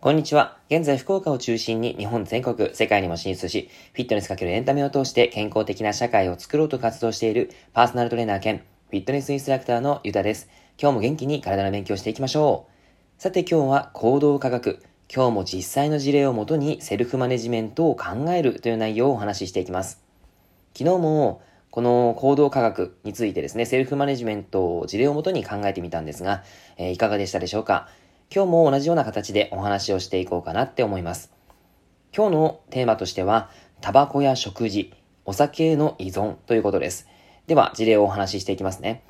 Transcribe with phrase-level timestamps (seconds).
[0.00, 0.56] こんにちは。
[0.70, 10.48] 現在、福岡を中心に日本全国、世界にも進出し、フィットネスかけるエンタメを通して健康的な社会を作ろうと活動しているパーソナルトレーナー兼フィットネスインストラクターのゆたです。
[10.80, 12.68] 今日も元気に体の勉強していきましょ
[13.18, 13.22] う。
[13.22, 14.82] さて今日は行動科学。
[15.14, 20.03] 今日も実際の事例をもとにセルフマネジメントを考えるという内容をお話ししていきます。
[20.76, 26.42] 昨日もこの行動科学についてですね、セルフマネジメントを事例をもとに考えてみたんですが、
[26.76, 27.88] えー、いかがでしたでしょうか？
[28.34, 31.32] 今日も同じような形でお話をしていこうかなって思います。
[32.16, 33.50] 今日のテーマとしては、
[33.80, 34.92] タバコや食事、
[35.24, 37.06] お酒への依存ということです。
[37.46, 39.02] では、事例をお話ししていきますね。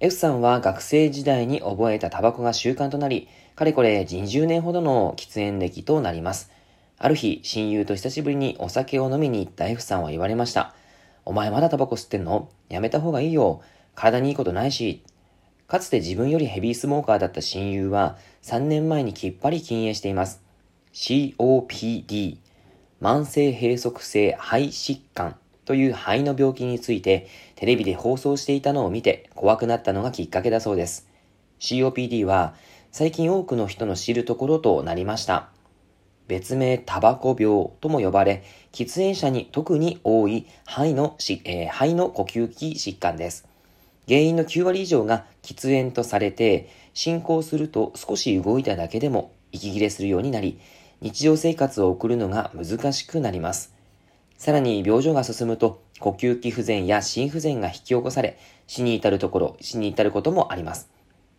[0.00, 6.50] F さんは学生時代に覚えたタバコが習慣となり、かれこれ20年ほどの喫煙歴となります。
[6.98, 10.74] ある日、親友と久しぶりにお酒を飲みに行った F さんは言われました。
[11.30, 12.48] お前まだタバコ吸ってんの？
[12.68, 13.62] やめた方がいいよ。
[13.94, 15.04] 体にいいことないし。
[15.68, 20.42] かつて自分よりヘビースモーカーだった親友は3年前にきっぱり禁煙しています。
[20.92, 22.38] COPD、
[23.00, 31.08] 慢性閉塞性肺疾患という肺の病気についてテレビで放送していたのを見て怖くなったのがきっかけだそうです。
[31.60, 32.56] COPD は
[32.90, 35.50] 最近多くの人の知るところとなりました。
[36.30, 43.48] 別名タバコ病とも呼ばれ、喫煙者に特に多い肺の,、えー、肺の呼吸器疾患です。
[44.06, 50.60] 原因の9割以上が喫煙とされて、進行すると少し動いただけでも息切れするようになり、
[51.00, 53.74] 日常生活を送るのが難しくなります。
[54.38, 60.88] さらに病状が進むと、呼吸器不全や心不全が引き起こされ、死に至るところ、死に至ることもあります。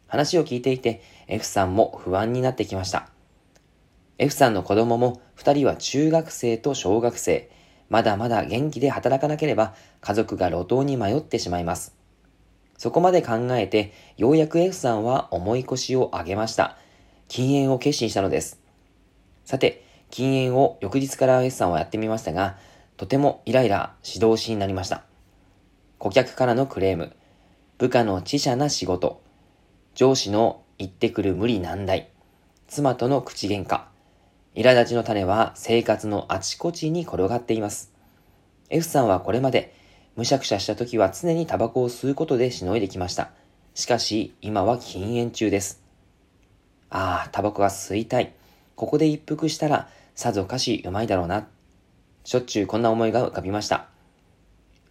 [0.08, 3.08] 話を聞いていて、F さんも不安になってきました。
[4.22, 7.50] F さんの子供も2人は中学生と小学生、
[7.90, 11.96] まだまだ元気で働かなければ家族が路頭に迷ってしまいます。
[12.78, 16.78] そこまで考えて、ようやく F さんは重い腰を上げました。
[17.30, 18.60] 禁煙を決心したのです。
[19.44, 22.60] さて、禁煙を翌日から F さんはやってみましたが、
[22.98, 25.04] とてもイライラ、指導しになりました。
[25.98, 27.16] 顧客からのクレーム、
[27.80, 29.20] 部下の知者な仕事、
[29.96, 32.12] 上司の言ってくる無理難題、
[32.68, 33.86] 妻との口喧嘩、
[34.54, 37.94] 苛立ちの種は生活のあちこちに転がっています。
[38.70, 39.74] F さんはこれまで
[40.18, 43.32] むしゃくしゃした時は常にタバコを吸うことでしのいできました。
[43.76, 45.82] しかし、今は禁煙中です。
[46.90, 48.34] ああ、タバコが吸いたい。
[48.76, 51.48] ここで一服したら、さぞかしうまいだろうな。
[52.26, 53.88] しょっちゅうこんな思いが浮かびました。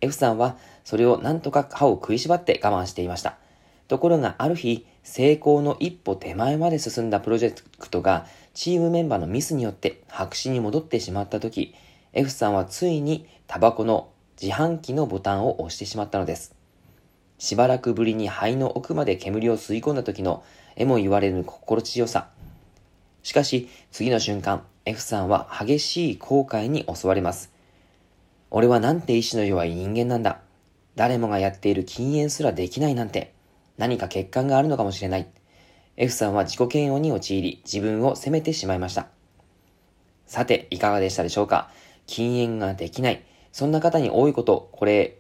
[0.00, 3.37] F さんは、それをなんとか歯を食いしばって我慢していました。
[3.88, 11.74] ところがある日、成功の一歩手前まで進んだプロジェクトが、チームメンバーのミスによって白紙に戻ってしまった時、
[12.12, 16.54] F さんはついにタバコの自販機のボタンを押してしまったのです。
[17.38, 20.42] しばらくぶりに肺の奥まで煙を吸い込んだ時の
[20.76, 22.28] えも言われる心地よさ。
[23.22, 27.52] しかし、次の瞬間、F さんは激しい後悔に襲われます。
[28.50, 30.40] 俺はなんて意志の弱い人間なんだ。
[30.96, 33.32] 誰もがやっている禁煙すらできないなんて。
[33.80, 35.26] 何か欠陥があるのかもしれない。
[35.96, 39.06] F さんは自己嫌悪に陥り、自分を責めてしまいました。
[40.26, 41.70] さて、いかがでしたでしょうか？
[42.06, 43.24] 禁煙ができない。
[43.52, 45.16] そんな方に多いこと、これ、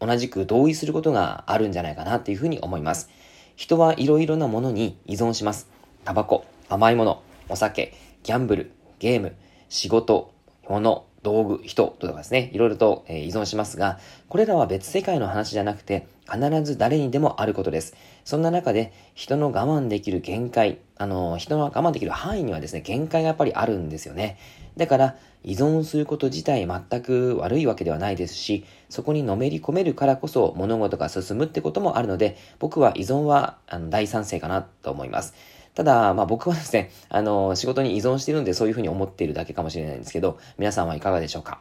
[0.00, 3.10] 同じく同意することがあるんじゃないかなっていうふうに思います。
[3.56, 5.68] 人はいろいろなものに依存します。
[6.06, 7.92] タバコ、甘いもの、お酒、
[8.22, 9.36] ギャンブル、ゲーム、
[9.68, 10.32] 仕事、
[10.66, 13.98] 物、道具、人とかですね、いろいろと依存しますが、
[14.28, 17.94] これらは別世界の話じゃなくて、必ず誰にでもあることです。
[18.24, 24.38] そんな中で、人の我慢できる限界、あの、人の我慢できる範囲にはですね、限界がやっぱりあるんですよね。
[24.76, 35.34] だから、依存すること自体全く悪いわけではないですし、そこにのめり込めるからこそ物事が進むってこともあるので、僕は依存はあの大賛成かなと思います。
[35.74, 41.60] ただ、まあ僕はですね、あの、仕事に依存しているんでそういうふうに思っているだけかもしれないんですけど、皆さんはいかがでしょうか？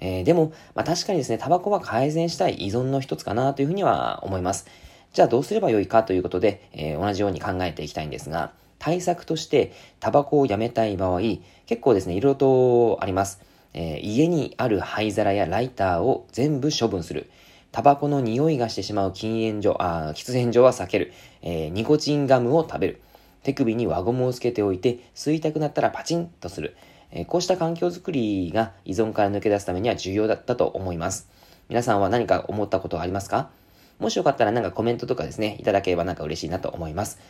[0.00, 4.66] えー、でも、まあ確かにですね、タバコは改善したい依存の一つかなというふうには思います。
[5.12, 11.20] じゃあどうすればよいかということで、えー、同じように考えていきたいんですが、対策として、タバコをやめたい場合、
[11.66, 13.40] 結構ですね、いろいろとあります。
[13.72, 17.30] えー、家にある灰皿やライターを全部処分する。
[17.72, 21.12] タバコの匂いがしてしまう禁煙所、あ喫煙所は避ける。
[21.42, 23.00] えー、ニコチンガムを食べる。
[23.44, 26.76] 手首に輪ゴムをつけておいて、吸いたくなったらパチンとする。
[27.12, 31.28] え、こうした環境づくりが依存から抜け出すためには重要だったと思います。
[31.68, 33.50] 皆さんは何か思ったことはありますか？
[34.00, 37.20] もしよかったらなんかコメントとかですね、いただければなんか嬉しいなと思います。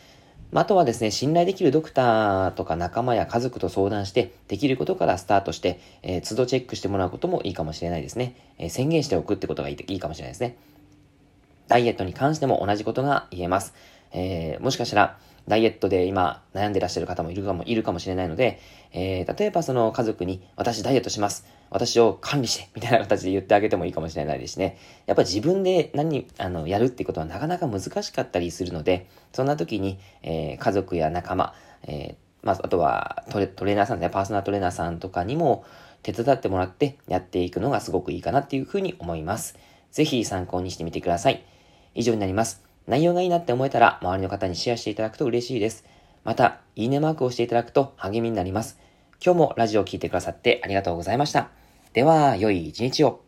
[0.55, 8.37] あ、とはですね、信頼できるドクターとか仲間や家族と相談して、できることからスタートして、えー、都度チェックしてもらうこともいいかもしれないですね。
[8.59, 10.57] えー、宣言しておくってことがいいいいかもしれないですね。
[11.67, 13.75] ダイエットに関しても同じことが言えます。
[14.13, 15.19] えー、もしかしたら、
[15.49, 18.61] ダイエットで今悩んでらっしゃる方もいるかも、いるかもしれないので、
[18.93, 21.47] えー、例えばその家族に、私ダイエットします。
[21.71, 24.79] 私を管理して、みたいな形で言ってあげてもいいかもしれないですね。
[25.07, 35.65] やっぱ自分で何、あの、やるってことはなかなか難しかったりするので、そんな時に、えー、家族や仲間、えー、まあ、あとはトレトレーナーさんね、パーソナルトレーナーさんとかにも
[36.03, 39.57] 手伝ってもらってやっていくのがすごくいいかなっていうふうに思います。
[39.91, 41.45] ぜひ参考にしてみてください。
[41.95, 42.64] 以上になります。
[42.87, 45.85] 内容がいいなって思えたら、周りの方にシェアしていただくと嬉しいです。
[46.25, 48.79] また、いいねマークをしていただくと励みになります。
[49.25, 51.51] 今日もラジオを聴いてくださってありがとうございました。
[51.95, 53.24] では、良い一日を。